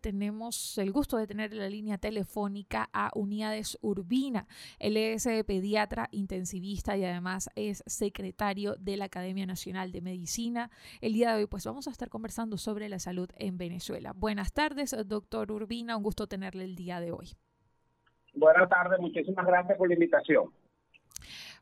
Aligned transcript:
tenemos 0.00 0.78
el 0.78 0.92
gusto 0.92 1.16
de 1.16 1.26
tener 1.26 1.52
en 1.52 1.58
la 1.58 1.68
línea 1.68 1.98
telefónica 1.98 2.88
a 2.92 3.10
Unidades 3.14 3.78
Urbina. 3.80 4.46
Él 4.78 4.96
es 4.96 5.26
eh, 5.26 5.44
pediatra 5.44 6.08
intensivista 6.12 6.96
y 6.96 7.04
además 7.04 7.50
es 7.56 7.82
secretario 7.86 8.76
de 8.76 8.96
la 8.96 9.06
Academia 9.06 9.46
Nacional 9.46 9.92
de 9.92 10.00
Medicina. 10.00 10.70
El 11.00 11.12
día 11.12 11.32
de 11.32 11.40
hoy 11.40 11.46
pues 11.46 11.66
vamos 11.66 11.88
a 11.88 11.90
estar 11.90 12.08
conversando 12.08 12.56
sobre 12.56 12.88
la 12.88 12.98
salud 12.98 13.30
en 13.36 13.58
Venezuela. 13.58 14.12
Buenas 14.14 14.52
tardes, 14.52 14.96
doctor 15.06 15.50
Urbina. 15.52 15.96
Un 15.96 16.02
gusto 16.02 16.26
tenerle 16.26 16.64
el 16.64 16.76
día 16.76 17.00
de 17.00 17.12
hoy. 17.12 17.28
Buenas 18.34 18.68
tardes, 18.68 19.00
muchísimas 19.00 19.46
gracias 19.46 19.76
por 19.76 19.88
la 19.88 19.94
invitación. 19.94 20.52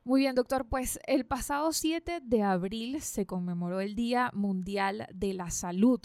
Muy 0.03 0.21
bien, 0.21 0.35
doctor. 0.35 0.65
Pues 0.69 0.99
el 1.05 1.25
pasado 1.25 1.71
7 1.71 2.19
de 2.23 2.43
abril 2.43 3.01
se 3.01 3.25
conmemoró 3.25 3.81
el 3.81 3.95
Día 3.95 4.31
Mundial 4.33 5.07
de 5.13 5.33
la 5.33 5.49
Salud 5.49 5.99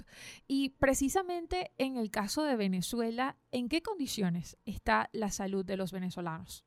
y 0.48 0.71
precisamente 0.71 1.71
en 1.79 1.96
el 1.96 2.11
caso 2.11 2.43
de 2.45 2.57
Venezuela, 2.57 3.36
¿en 3.53 3.68
qué 3.68 3.82
condiciones 3.82 4.57
está 4.67 5.08
la 5.13 5.30
salud 5.30 5.64
de 5.64 5.77
los 5.77 5.93
venezolanos? 5.93 6.64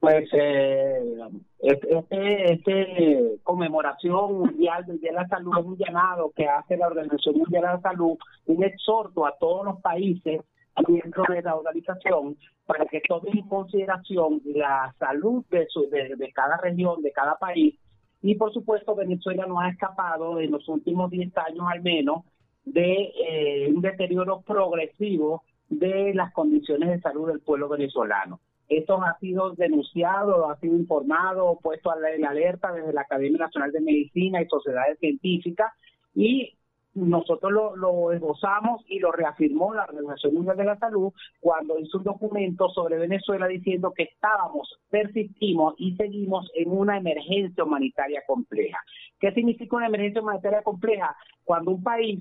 Pues 0.00 0.28
eh, 0.32 1.18
este, 1.58 2.52
este 2.52 3.40
conmemoración 3.42 4.38
mundial 4.38 4.86
del 4.86 5.00
Día 5.00 5.10
de 5.10 5.16
la 5.16 5.28
Salud 5.28 5.58
es 5.58 5.64
un 5.64 5.76
llamado 5.76 6.30
que 6.36 6.46
hace 6.46 6.76
la 6.76 6.86
Organización 6.86 7.38
Mundial 7.38 7.62
de 7.62 7.68
la 7.68 7.80
Salud, 7.80 8.16
un 8.46 8.62
exhorto 8.62 9.26
a 9.26 9.36
todos 9.38 9.64
los 9.64 9.80
países 9.80 10.42
dentro 10.86 11.24
de 11.28 11.42
la 11.42 11.56
organización 11.56 12.36
para 12.66 12.86
que 12.86 13.00
tome 13.06 13.30
en 13.30 13.48
consideración 13.48 14.40
la 14.44 14.94
salud 14.98 15.44
de, 15.50 15.66
su, 15.68 15.88
de, 15.88 16.32
cada 16.32 16.56
región, 16.58 17.02
de 17.02 17.12
cada 17.12 17.36
país. 17.38 17.74
Y 18.22 18.34
por 18.34 18.52
supuesto, 18.52 18.94
Venezuela 18.94 19.46
no 19.46 19.60
ha 19.60 19.70
escapado 19.70 20.40
en 20.40 20.50
los 20.50 20.68
últimos 20.68 21.10
10 21.10 21.36
años 21.38 21.66
al 21.72 21.82
menos 21.82 22.24
de 22.64 23.12
eh, 23.16 23.72
un 23.74 23.80
deterioro 23.80 24.42
progresivo 24.42 25.42
de 25.68 26.12
las 26.14 26.32
condiciones 26.32 26.90
de 26.90 27.00
salud 27.00 27.28
del 27.28 27.40
pueblo 27.40 27.68
venezolano. 27.68 28.40
Esto 28.68 29.00
ha 29.02 29.18
sido 29.18 29.52
denunciado, 29.52 30.50
ha 30.50 30.58
sido 30.58 30.76
informado, 30.76 31.58
puesto 31.62 31.90
en 32.06 32.24
alerta 32.26 32.72
desde 32.72 32.92
la 32.92 33.02
Academia 33.02 33.38
Nacional 33.38 33.72
de 33.72 33.80
Medicina 33.80 34.42
y 34.42 34.46
sociedades 34.46 34.98
científicas 34.98 35.72
y 36.14 36.57
nosotros 36.98 37.52
lo, 37.52 37.76
lo 37.76 38.12
esbozamos 38.12 38.82
y 38.88 38.98
lo 38.98 39.12
reafirmó 39.12 39.74
la 39.74 39.84
Organización 39.84 40.34
Mundial 40.34 40.56
de 40.56 40.64
la 40.64 40.78
Salud 40.78 41.12
cuando 41.40 41.78
hizo 41.78 41.98
un 41.98 42.04
documento 42.04 42.68
sobre 42.70 42.98
Venezuela 42.98 43.46
diciendo 43.46 43.92
que 43.96 44.04
estábamos, 44.04 44.78
persistimos 44.90 45.74
y 45.78 45.94
seguimos 45.96 46.50
en 46.54 46.70
una 46.70 46.98
emergencia 46.98 47.64
humanitaria 47.64 48.22
compleja. 48.26 48.78
¿Qué 49.20 49.32
significa 49.32 49.76
una 49.76 49.86
emergencia 49.86 50.22
humanitaria 50.22 50.62
compleja? 50.62 51.16
Cuando 51.44 51.72
un 51.72 51.82
país 51.82 52.20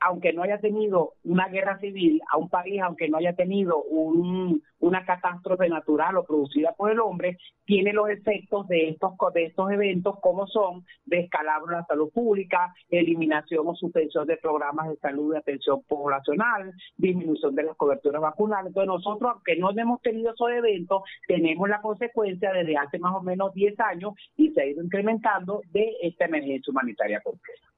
aunque 0.00 0.32
no 0.32 0.42
haya 0.42 0.58
tenido 0.58 1.12
una 1.24 1.48
guerra 1.48 1.78
civil, 1.78 2.20
a 2.32 2.38
un 2.38 2.48
país, 2.48 2.80
aunque 2.82 3.08
no 3.08 3.18
haya 3.18 3.34
tenido 3.34 3.82
un, 3.82 4.62
una 4.80 5.04
catástrofe 5.04 5.68
natural 5.68 6.16
o 6.16 6.24
producida 6.24 6.72
por 6.72 6.90
el 6.90 7.00
hombre, 7.00 7.36
tiene 7.64 7.92
los 7.92 8.08
efectos 8.08 8.66
de 8.68 8.88
estos, 8.88 9.12
de 9.34 9.44
estos 9.44 9.70
eventos 9.70 10.18
como 10.20 10.46
son 10.46 10.84
descalabro 11.04 11.68
de 11.68 11.76
la 11.76 11.86
salud 11.86 12.10
pública, 12.12 12.74
eliminación 12.88 13.66
o 13.68 13.74
suspensión 13.74 14.26
de 14.26 14.38
programas 14.38 14.88
de 14.88 14.96
salud 14.96 15.34
y 15.34 15.38
atención 15.38 15.82
poblacional, 15.86 16.72
disminución 16.96 17.54
de 17.54 17.64
las 17.64 17.76
coberturas 17.76 18.22
vacunales. 18.22 18.68
Entonces 18.68 18.88
nosotros, 18.88 19.32
aunque 19.34 19.56
no 19.56 19.70
hemos 19.76 20.00
tenido 20.00 20.32
esos 20.32 20.50
eventos, 20.50 21.02
tenemos 21.28 21.68
la 21.68 21.80
consecuencia 21.80 22.52
desde 22.52 22.76
hace 22.76 22.98
más 22.98 23.14
o 23.14 23.22
menos 23.22 23.52
10 23.54 23.78
años 23.80 24.14
y 24.36 24.50
se 24.50 24.62
ha 24.62 24.66
ido 24.66 24.82
incrementando 24.82 25.62
de 25.70 25.96
esta 26.02 26.24
emergencia 26.24 26.70
humanitaria 26.70 27.20
completa. 27.20 27.68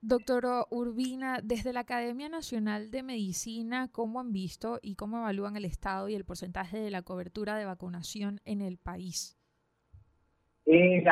Doctor 0.00 0.44
Urbina, 0.70 1.40
desde 1.42 1.72
la 1.72 1.80
Academia 1.80 2.28
Nacional 2.28 2.92
de 2.92 3.02
Medicina, 3.02 3.88
¿cómo 3.90 4.20
han 4.20 4.32
visto 4.32 4.78
y 4.80 4.94
cómo 4.94 5.18
evalúan 5.18 5.56
el 5.56 5.64
estado 5.64 6.08
y 6.08 6.14
el 6.14 6.24
porcentaje 6.24 6.78
de 6.78 6.90
la 6.90 7.02
cobertura 7.02 7.56
de 7.56 7.64
vacunación 7.64 8.40
en 8.44 8.60
el 8.60 8.78
país? 8.78 9.36
Eh, 10.66 11.02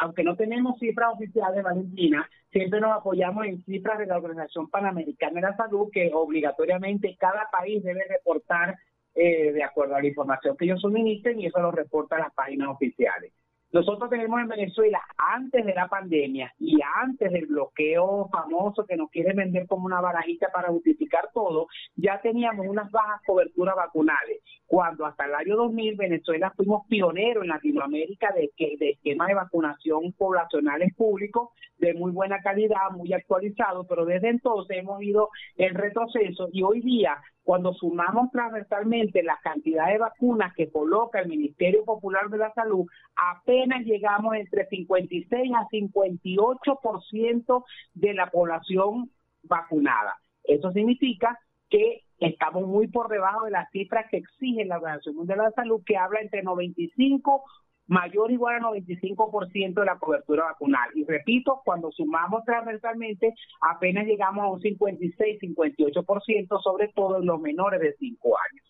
aunque 0.00 0.24
no 0.24 0.34
tenemos 0.34 0.76
cifras 0.80 1.14
oficiales, 1.14 1.62
Valentina, 1.62 2.28
siempre 2.50 2.80
nos 2.80 2.96
apoyamos 2.96 3.46
en 3.46 3.62
cifras 3.64 3.98
de 3.98 4.06
la 4.06 4.16
Organización 4.16 4.70
Panamericana 4.70 5.34
de 5.34 5.40
la 5.42 5.56
Salud, 5.56 5.90
que 5.92 6.10
obligatoriamente 6.12 7.16
cada 7.20 7.48
país 7.52 7.84
debe 7.84 8.04
reportar 8.08 8.76
eh, 9.14 9.52
de 9.52 9.62
acuerdo 9.62 9.94
a 9.94 10.00
la 10.00 10.08
información 10.08 10.56
que 10.56 10.64
ellos 10.64 10.80
suministren 10.80 11.38
y 11.38 11.46
eso 11.46 11.60
lo 11.60 11.70
reportan 11.70 12.20
las 12.20 12.34
páginas 12.34 12.68
oficiales. 12.70 13.32
Nosotros 13.76 14.08
tenemos 14.08 14.40
en 14.40 14.48
Venezuela, 14.48 15.02
antes 15.18 15.62
de 15.66 15.74
la 15.74 15.86
pandemia 15.86 16.50
y 16.58 16.78
antes 16.98 17.30
del 17.30 17.44
bloqueo 17.44 18.26
famoso 18.32 18.86
que 18.86 18.96
nos 18.96 19.10
quiere 19.10 19.34
vender 19.34 19.66
como 19.66 19.84
una 19.84 20.00
barajita 20.00 20.48
para 20.50 20.68
justificar 20.68 21.28
todo, 21.34 21.66
ya 21.94 22.18
teníamos 22.22 22.66
unas 22.66 22.90
bajas 22.90 23.20
coberturas 23.26 23.76
vacunales. 23.76 24.40
Cuando 24.66 25.06
hasta 25.06 25.26
el 25.26 25.34
año 25.34 25.56
2000 25.56 25.96
Venezuela 25.96 26.52
fuimos 26.56 26.86
pioneros 26.88 27.44
en 27.44 27.50
Latinoamérica 27.50 28.32
de, 28.34 28.50
que, 28.56 28.76
de 28.78 28.90
esquemas 28.90 29.28
de 29.28 29.34
vacunación 29.34 30.12
poblacionales 30.12 30.92
públicos 30.94 31.50
de 31.78 31.94
muy 31.94 32.10
buena 32.10 32.40
calidad, 32.40 32.90
muy 32.92 33.12
actualizados, 33.12 33.86
pero 33.88 34.04
desde 34.04 34.30
entonces 34.30 34.78
hemos 34.78 35.02
ido 35.02 35.28
en 35.56 35.74
retroceso 35.74 36.48
y 36.52 36.62
hoy 36.62 36.80
día 36.80 37.16
cuando 37.46 37.72
sumamos 37.74 38.32
transversalmente 38.32 39.22
la 39.22 39.38
cantidad 39.40 39.86
de 39.86 39.98
vacunas 39.98 40.52
que 40.56 40.68
coloca 40.68 41.20
el 41.20 41.28
Ministerio 41.28 41.84
Popular 41.84 42.28
de 42.28 42.38
la 42.38 42.52
Salud, 42.52 42.86
apenas 43.14 43.84
llegamos 43.84 44.34
entre 44.34 44.66
56 44.66 45.52
a 45.54 45.68
58% 45.68 47.64
de 47.94 48.14
la 48.14 48.30
población 48.30 49.12
vacunada. 49.44 50.16
Eso 50.42 50.72
significa 50.72 51.38
que 51.70 52.02
estamos 52.18 52.66
muy 52.66 52.88
por 52.88 53.08
debajo 53.08 53.44
de 53.44 53.50
las 53.50 53.70
cifras 53.70 54.06
que 54.10 54.18
exige 54.18 54.64
la 54.64 54.76
Organización 54.76 55.16
Mundial 55.16 55.38
de 55.38 55.44
la 55.44 55.50
Salud, 55.52 55.82
que 55.84 55.96
habla 55.96 56.20
entre 56.20 56.42
95 56.42 57.44
mayor 57.88 58.30
o 58.30 58.32
igual 58.32 58.56
al 58.56 58.62
95% 58.62 59.74
de 59.74 59.84
la 59.84 59.98
cobertura 59.98 60.44
vacunal. 60.44 60.90
Y 60.94 61.04
repito, 61.04 61.60
cuando 61.64 61.90
sumamos 61.92 62.44
transversalmente, 62.44 63.34
apenas 63.60 64.06
llegamos 64.06 64.44
a 64.44 64.48
un 64.48 64.60
56-58%, 64.60 66.62
sobre 66.62 66.88
todo 66.88 67.18
en 67.18 67.26
los 67.26 67.40
menores 67.40 67.80
de 67.80 67.94
5 67.96 68.36
años. 68.50 68.65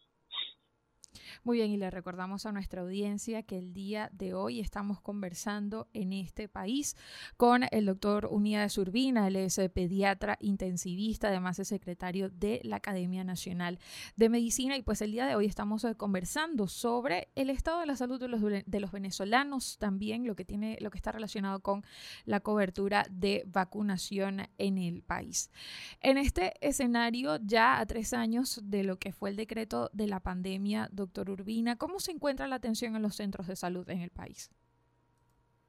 Muy 1.46 1.58
bien, 1.58 1.70
y 1.70 1.76
le 1.76 1.92
recordamos 1.92 2.44
a 2.44 2.50
nuestra 2.50 2.82
audiencia 2.82 3.44
que 3.44 3.56
el 3.56 3.72
día 3.72 4.10
de 4.12 4.34
hoy 4.34 4.58
estamos 4.58 5.00
conversando 5.00 5.86
en 5.92 6.12
este 6.12 6.48
país 6.48 6.96
con 7.36 7.62
el 7.70 7.86
doctor 7.86 8.26
Unidades 8.28 8.76
Urbina, 8.78 9.28
él 9.28 9.36
es 9.36 9.56
eh, 9.58 9.68
pediatra 9.68 10.38
intensivista, 10.40 11.28
además 11.28 11.60
es 11.60 11.68
secretario 11.68 12.30
de 12.30 12.60
la 12.64 12.74
Academia 12.74 13.22
Nacional 13.22 13.78
de 14.16 14.28
Medicina 14.28 14.76
y 14.76 14.82
pues 14.82 15.00
el 15.02 15.12
día 15.12 15.24
de 15.24 15.36
hoy 15.36 15.46
estamos 15.46 15.84
eh, 15.84 15.94
conversando 15.94 16.66
sobre 16.66 17.28
el 17.36 17.50
estado 17.50 17.78
de 17.78 17.86
la 17.86 17.94
salud 17.94 18.18
de 18.18 18.26
los, 18.26 18.42
de 18.42 18.80
los 18.80 18.90
venezolanos, 18.90 19.78
también 19.78 20.26
lo 20.26 20.34
que 20.34 20.44
tiene, 20.44 20.76
lo 20.80 20.90
que 20.90 20.98
está 20.98 21.12
relacionado 21.12 21.60
con 21.60 21.84
la 22.24 22.40
cobertura 22.40 23.06
de 23.08 23.44
vacunación 23.46 24.48
en 24.58 24.78
el 24.78 25.04
país. 25.04 25.52
En 26.00 26.18
este 26.18 26.54
escenario, 26.60 27.38
ya 27.40 27.78
a 27.78 27.86
tres 27.86 28.14
años 28.14 28.60
de 28.64 28.82
lo 28.82 28.98
que 28.98 29.12
fue 29.12 29.30
el 29.30 29.36
decreto 29.36 29.90
de 29.92 30.08
la 30.08 30.18
pandemia, 30.18 30.88
doctor 30.90 31.35
Urbina, 31.36 31.76
¿cómo 31.76 32.00
se 32.00 32.12
encuentra 32.12 32.46
la 32.46 32.56
atención 32.56 32.96
en 32.96 33.02
los 33.02 33.16
centros 33.16 33.46
de 33.46 33.56
salud 33.56 33.88
en 33.90 34.00
el 34.00 34.10
país? 34.10 34.50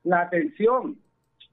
La 0.03 0.21
atención 0.21 0.97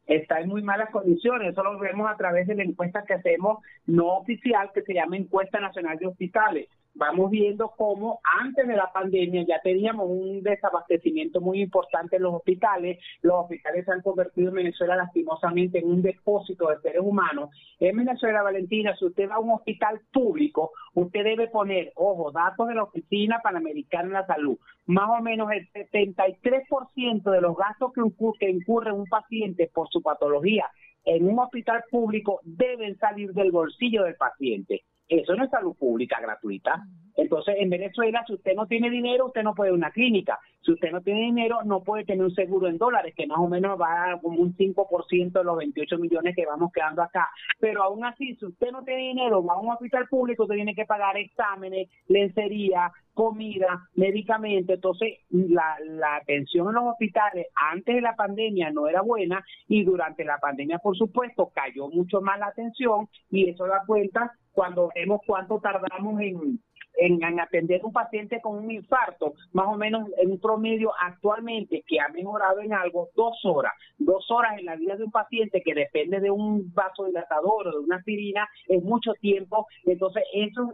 está 0.06 0.40
en 0.40 0.48
muy 0.48 0.62
malas 0.62 0.90
condiciones, 0.90 1.52
eso 1.52 1.62
lo 1.62 1.78
vemos 1.78 2.10
a 2.10 2.16
través 2.16 2.46
de 2.46 2.54
la 2.54 2.62
encuesta 2.62 3.04
que 3.04 3.14
hacemos 3.14 3.58
no 3.86 4.18
oficial 4.18 4.70
que 4.72 4.82
se 4.82 4.94
llama 4.94 5.16
Encuesta 5.16 5.60
Nacional 5.60 5.98
de 5.98 6.06
Hospitales 6.06 6.68
vamos 6.94 7.30
viendo 7.30 7.72
cómo 7.76 8.20
antes 8.40 8.66
de 8.66 8.76
la 8.76 8.92
pandemia 8.92 9.44
ya 9.46 9.60
teníamos 9.62 10.06
un 10.08 10.42
desabastecimiento 10.42 11.40
muy 11.40 11.60
importante 11.60 12.16
en 12.16 12.22
los 12.22 12.34
hospitales. 12.34 12.98
Los 13.22 13.34
hospitales 13.42 13.84
se 13.84 13.92
han 13.92 14.02
convertido 14.02 14.48
en 14.48 14.54
Venezuela 14.54 14.96
lastimosamente 14.96 15.78
en 15.78 15.90
un 15.90 16.02
depósito 16.02 16.68
de 16.68 16.80
seres 16.80 17.02
humanos. 17.02 17.50
En 17.80 17.96
Venezuela, 17.96 18.42
Valentina, 18.42 18.94
si 18.96 19.06
usted 19.06 19.28
va 19.28 19.36
a 19.36 19.40
un 19.40 19.50
hospital 19.50 20.00
público, 20.12 20.72
usted 20.94 21.24
debe 21.24 21.48
poner, 21.48 21.92
ojo, 21.96 22.30
datos 22.30 22.68
de 22.68 22.74
la 22.74 22.84
Oficina 22.84 23.40
Panamericana 23.42 24.08
de 24.08 24.14
la 24.14 24.26
Salud. 24.26 24.58
Más 24.86 25.08
o 25.18 25.22
menos 25.22 25.48
el 25.50 25.68
73% 25.72 27.30
de 27.30 27.40
los 27.40 27.56
gastos 27.56 27.92
que 27.92 28.02
que 28.38 28.50
incurre 28.50 28.92
un 28.92 29.06
paciente 29.06 29.70
por 29.72 29.88
su 29.88 30.02
patología 30.02 30.70
en 31.04 31.28
un 31.28 31.38
hospital 31.38 31.84
público 31.90 32.40
deben 32.44 32.96
salir 32.98 33.32
del 33.32 33.50
bolsillo 33.50 34.04
del 34.04 34.16
paciente. 34.16 34.84
Eso 35.08 35.34
no 35.34 35.44
es 35.44 35.50
salud 35.50 35.76
pública 35.76 36.20
gratuita. 36.20 36.82
Entonces, 37.16 37.56
en 37.58 37.70
Venezuela, 37.70 38.24
si 38.26 38.34
usted 38.34 38.54
no 38.54 38.66
tiene 38.66 38.90
dinero, 38.90 39.26
usted 39.26 39.42
no 39.42 39.54
puede 39.54 39.72
una 39.72 39.90
clínica. 39.90 40.38
Si 40.62 40.72
usted 40.72 40.90
no 40.90 41.00
tiene 41.00 41.20
dinero, 41.20 41.58
no 41.64 41.82
puede 41.82 42.04
tener 42.04 42.24
un 42.24 42.34
seguro 42.34 42.68
en 42.68 42.78
dólares, 42.78 43.14
que 43.16 43.26
más 43.26 43.38
o 43.38 43.48
menos 43.48 43.80
va 43.80 44.18
como 44.20 44.40
un 44.40 44.56
5% 44.56 45.32
de 45.32 45.44
los 45.44 45.56
28 45.56 45.98
millones 45.98 46.34
que 46.34 46.46
vamos 46.46 46.72
quedando 46.72 47.02
acá. 47.02 47.28
Pero 47.60 47.82
aún 47.82 48.04
así, 48.04 48.34
si 48.36 48.46
usted 48.46 48.70
no 48.72 48.82
tiene 48.82 49.02
dinero, 49.02 49.44
va 49.44 49.54
a 49.54 49.60
un 49.60 49.70
hospital 49.70 50.08
público, 50.08 50.44
usted 50.44 50.56
tiene 50.56 50.74
que 50.74 50.86
pagar 50.86 51.16
exámenes, 51.16 51.88
lencería, 52.08 52.90
comida, 53.12 53.88
medicamentos. 53.94 54.74
Entonces, 54.74 55.18
la, 55.30 55.76
la 55.84 56.16
atención 56.16 56.68
en 56.68 56.74
los 56.74 56.84
hospitales 56.84 57.46
antes 57.54 57.94
de 57.94 58.00
la 58.00 58.16
pandemia 58.16 58.70
no 58.70 58.88
era 58.88 59.02
buena 59.02 59.44
y 59.68 59.84
durante 59.84 60.24
la 60.24 60.38
pandemia, 60.38 60.78
por 60.78 60.96
supuesto, 60.96 61.50
cayó 61.54 61.88
mucho 61.88 62.20
más 62.20 62.38
la 62.38 62.46
atención 62.46 63.08
y 63.30 63.50
eso 63.50 63.66
da 63.66 63.82
cuenta 63.86 64.32
cuando 64.52 64.90
vemos 64.94 65.20
cuánto 65.26 65.60
tardamos 65.60 66.20
en 66.20 66.60
en, 66.96 67.40
atender 67.40 67.80
un 67.84 67.92
paciente 67.92 68.40
con 68.40 68.58
un 68.58 68.70
infarto, 68.70 69.34
más 69.52 69.66
o 69.66 69.76
menos 69.76 70.08
en 70.18 70.32
un 70.32 70.40
promedio 70.40 70.92
actualmente 71.00 71.84
que 71.86 72.00
ha 72.00 72.08
mejorado 72.08 72.60
en 72.60 72.72
algo, 72.72 73.10
dos 73.14 73.36
horas. 73.44 73.72
Dos 73.98 74.30
horas 74.30 74.58
en 74.58 74.66
la 74.66 74.76
vida 74.76 74.96
de 74.96 75.04
un 75.04 75.10
paciente 75.10 75.62
que 75.62 75.74
depende 75.74 76.20
de 76.20 76.30
un 76.30 76.72
vasodilatador 76.72 77.68
o 77.68 77.72
de 77.72 77.78
una 77.78 77.96
aspirina 77.96 78.48
es 78.68 78.82
mucho 78.82 79.12
tiempo. 79.14 79.66
Entonces, 79.84 80.24
eso, 80.32 80.72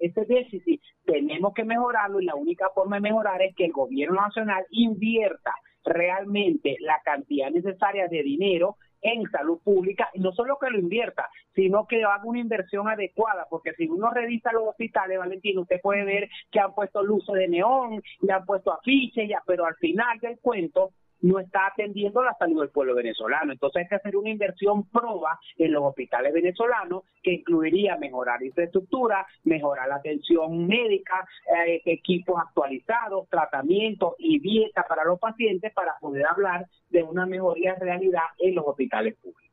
ese 0.00 0.24
déficit 0.24 0.80
tenemos 1.04 1.54
que 1.54 1.64
mejorarlo 1.64 2.20
y 2.20 2.26
la 2.26 2.34
única 2.34 2.70
forma 2.74 2.96
de 2.96 3.02
mejorar 3.02 3.42
es 3.42 3.54
que 3.54 3.66
el 3.66 3.72
gobierno 3.72 4.20
nacional 4.20 4.64
invierta 4.70 5.52
realmente 5.84 6.76
la 6.80 7.00
cantidad 7.04 7.50
necesaria 7.50 8.08
de 8.08 8.22
dinero 8.22 8.76
en 9.02 9.28
salud 9.30 9.60
pública 9.62 10.08
y 10.14 10.20
no 10.20 10.32
solo 10.32 10.58
que 10.60 10.70
lo 10.70 10.78
invierta, 10.78 11.28
sino 11.54 11.86
que 11.86 12.02
haga 12.04 12.22
una 12.24 12.40
inversión 12.40 12.88
adecuada, 12.88 13.46
porque 13.48 13.72
si 13.74 13.86
uno 13.88 14.10
revisa 14.10 14.52
los 14.52 14.68
hospitales, 14.68 15.18
Valentín, 15.18 15.58
usted 15.58 15.80
puede 15.80 16.04
ver 16.04 16.28
que 16.50 16.60
han 16.60 16.74
puesto 16.74 17.02
luces 17.02 17.34
de 17.34 17.48
neón, 17.48 18.02
le 18.20 18.32
han 18.32 18.44
puesto 18.44 18.72
afiches, 18.72 19.28
ya, 19.28 19.42
pero 19.46 19.64
al 19.64 19.76
final 19.76 20.18
del 20.20 20.38
cuento 20.40 20.90
no 21.20 21.38
está 21.38 21.66
atendiendo 21.66 22.22
la 22.22 22.34
salud 22.34 22.60
del 22.60 22.70
pueblo 22.70 22.94
venezolano. 22.94 23.52
Entonces 23.52 23.82
hay 23.82 23.88
que 23.88 23.94
hacer 23.96 24.16
una 24.16 24.30
inversión 24.30 24.88
proba 24.88 25.38
en 25.56 25.72
los 25.72 25.82
hospitales 25.82 26.32
venezolanos 26.32 27.04
que 27.22 27.34
incluiría 27.34 27.96
mejorar 27.96 28.42
infraestructura, 28.42 29.26
mejorar 29.44 29.88
la 29.88 29.96
atención 29.96 30.66
médica, 30.66 31.26
eh, 31.66 31.82
equipos 31.84 32.40
actualizados, 32.40 33.28
tratamientos 33.28 34.14
y 34.18 34.38
dieta 34.38 34.84
para 34.88 35.04
los 35.04 35.18
pacientes 35.18 35.72
para 35.72 35.96
poder 36.00 36.26
hablar 36.26 36.66
de 36.90 37.02
una 37.02 37.26
mejoría 37.26 37.74
de 37.74 37.80
realidad 37.80 38.22
en 38.38 38.54
los 38.54 38.66
hospitales 38.66 39.16
públicos. 39.16 39.47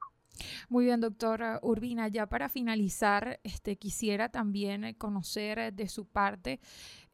Muy 0.70 0.86
bien, 0.86 1.02
doctora 1.02 1.60
Urbina. 1.62 2.08
Ya 2.08 2.28
para 2.28 2.50
finalizar, 2.50 3.40
este, 3.44 3.78
quisiera 3.78 4.30
también 4.30 4.94
conocer 4.96 5.74
de 5.74 5.88
su 5.88 6.06
parte 6.06 6.60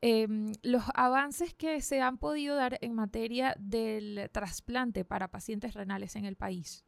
Em, 0.03 0.53
los 0.63 0.81
avances 0.95 1.53
que 1.53 1.79
se 1.81 2.01
han 2.01 2.17
podido 2.17 2.55
dar 2.55 2.79
en 2.81 2.95
materia 2.95 3.53
del 3.59 4.31
trasplante 4.31 5.05
para 5.05 5.27
pacientes 5.27 5.75
renales 5.75 6.15
en 6.15 6.25
el 6.25 6.35
país. 6.35 6.83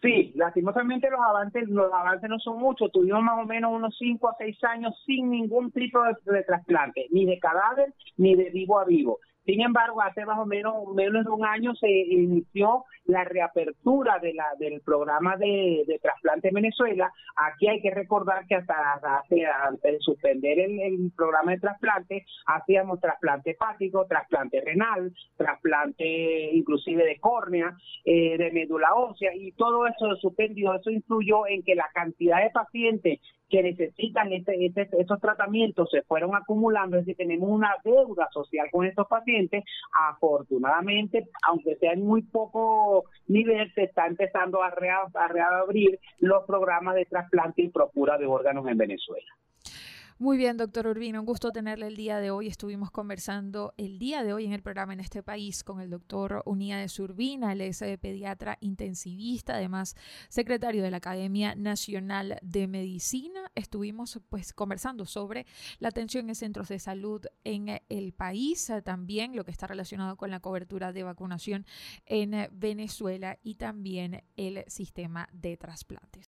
Sí, 0.00 0.32
lastimosamente 0.34 1.10
los 1.10 1.20
avances, 1.20 1.68
los 1.68 1.92
avances 1.92 2.30
no 2.30 2.38
son 2.38 2.58
muchos. 2.58 2.90
Tuvimos 2.90 3.22
más 3.22 3.38
o 3.38 3.46
menos 3.46 3.72
unos 3.72 3.94
5 3.98 4.30
a 4.30 4.36
6 4.38 4.56
años 4.64 4.94
sin 5.04 5.30
ningún 5.30 5.70
tipo 5.70 6.02
de 6.02 6.42
trasplante, 6.44 7.06
ni 7.10 7.26
de 7.26 7.38
cadáver 7.38 7.94
ni 8.16 8.34
de 8.34 8.48
vivo 8.50 8.80
a 8.80 8.84
vivo. 8.86 9.18
Sin 9.44 9.60
embargo, 9.60 10.00
hace 10.00 10.24
más 10.24 10.38
o 10.38 10.46
menos 10.46 10.74
menos 10.94 11.24
de 11.24 11.30
un 11.30 11.44
año 11.44 11.74
se 11.74 11.90
inició 11.90 12.84
la 13.06 13.24
reapertura 13.24 14.18
de 14.20 14.34
la 14.34 14.46
del 14.58 14.80
programa 14.82 15.36
de, 15.36 15.84
trasplante 16.00 16.48
en 16.48 16.54
Venezuela. 16.54 17.12
Aquí 17.36 17.66
hay 17.68 17.80
que 17.80 17.90
recordar 17.90 18.46
que 18.46 18.54
hasta, 18.54 18.74
hace, 19.18 19.44
antes 19.46 19.92
de 19.92 19.98
suspender 19.98 20.60
el, 20.60 21.10
programa 21.16 21.52
de 21.52 21.58
trasplante, 21.58 22.24
hacíamos 22.46 23.00
trasplante 23.00 23.50
hepático, 23.50 24.06
trasplante 24.06 24.60
renal, 24.60 25.12
trasplante 25.36 26.54
inclusive 26.54 27.04
de 27.04 27.18
córnea, 27.18 27.76
eh, 28.04 28.38
de 28.38 28.52
médula 28.52 28.94
ósea, 28.94 29.34
y 29.34 29.52
todo 29.52 29.86
eso 29.86 30.14
suspendió. 30.20 30.74
Eso 30.74 30.90
influyó 30.90 31.46
en 31.48 31.62
que 31.64 31.74
la 31.74 31.88
cantidad 31.92 32.42
de 32.42 32.50
pacientes 32.50 33.20
que 33.52 33.62
necesitan 33.62 34.32
este, 34.32 34.64
este, 34.64 34.88
esos 34.98 35.20
tratamientos 35.20 35.90
se 35.90 36.00
fueron 36.00 36.34
acumulando, 36.34 36.96
es 36.96 37.04
decir, 37.04 37.18
tenemos 37.18 37.50
una 37.50 37.76
deuda 37.84 38.26
social 38.32 38.66
con 38.72 38.86
estos 38.86 39.06
pacientes. 39.06 39.62
Afortunadamente, 40.08 41.28
aunque 41.46 41.76
sea 41.76 41.92
en 41.92 42.02
muy 42.02 42.22
poco 42.22 43.04
nivel, 43.28 43.70
se 43.74 43.82
está 43.82 44.06
empezando 44.06 44.62
a, 44.62 44.68
a 44.68 45.28
reabrir 45.28 46.00
los 46.20 46.44
programas 46.46 46.94
de 46.94 47.04
trasplante 47.04 47.60
y 47.60 47.68
procura 47.68 48.16
de 48.16 48.24
órganos 48.24 48.66
en 48.68 48.78
Venezuela. 48.78 49.30
Muy 50.22 50.36
bien, 50.36 50.56
doctor 50.56 50.86
Urbino, 50.86 51.18
un 51.18 51.26
gusto 51.26 51.50
tenerle 51.50 51.88
el 51.88 51.96
día 51.96 52.20
de 52.20 52.30
hoy. 52.30 52.46
Estuvimos 52.46 52.92
conversando 52.92 53.74
el 53.76 53.98
día 53.98 54.22
de 54.22 54.32
hoy 54.32 54.44
en 54.44 54.52
el 54.52 54.62
programa 54.62 54.92
en 54.92 55.00
este 55.00 55.20
país 55.20 55.64
con 55.64 55.80
el 55.80 55.90
doctor 55.90 56.44
de 56.44 57.02
Urbina, 57.02 57.52
él 57.52 57.60
es 57.60 57.82
eh, 57.82 57.98
pediatra 57.98 58.56
intensivista, 58.60 59.56
además 59.56 59.96
secretario 60.28 60.84
de 60.84 60.92
la 60.92 60.98
Academia 60.98 61.56
Nacional 61.56 62.38
de 62.40 62.68
Medicina. 62.68 63.50
Estuvimos 63.56 64.20
pues 64.28 64.52
conversando 64.52 65.06
sobre 65.06 65.44
la 65.80 65.88
atención 65.88 66.28
en 66.28 66.36
centros 66.36 66.68
de 66.68 66.78
salud 66.78 67.26
en 67.42 67.82
el 67.88 68.12
país, 68.12 68.70
eh, 68.70 68.80
también 68.80 69.34
lo 69.34 69.44
que 69.44 69.50
está 69.50 69.66
relacionado 69.66 70.16
con 70.16 70.30
la 70.30 70.38
cobertura 70.38 70.92
de 70.92 71.02
vacunación 71.02 71.66
en 72.06 72.48
Venezuela 72.52 73.40
y 73.42 73.56
también 73.56 74.22
el 74.36 74.62
sistema 74.68 75.28
de 75.32 75.56
trasplantes. 75.56 76.31